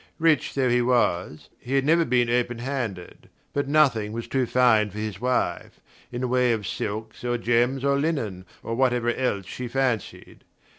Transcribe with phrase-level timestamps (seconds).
[0.17, 4.89] Rich though he was, he had never been open handed; but nothing was too fine
[4.89, 5.79] for his wife,
[6.11, 10.43] in the way of silks or gems or linen, or whatever else she fancied.